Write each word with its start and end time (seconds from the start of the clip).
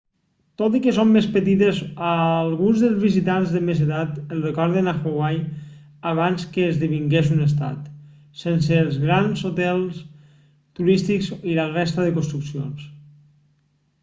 tot 0.59 0.75
i 0.77 0.79
que 0.83 0.91
són 0.97 1.09
més 1.15 1.25
petites 1.33 1.81
a 2.11 2.11
alguns 2.45 2.79
dels 2.85 2.95
visitants 3.03 3.51
de 3.57 3.59
més 3.65 3.81
edat 3.87 4.15
els 4.23 4.47
recorden 4.47 4.87
a 4.93 4.95
hawaii 5.01 5.39
abans 6.13 6.47
que 6.55 6.65
esdevingués 6.69 7.29
un 7.35 7.43
estat 7.47 7.93
sense 8.45 8.79
els 8.85 8.97
grans 9.05 9.43
hotels 9.51 9.99
turístics 10.81 11.29
i 11.53 11.59
la 11.61 11.71
resta 11.77 12.07
de 12.09 12.15
construccions 12.17 12.89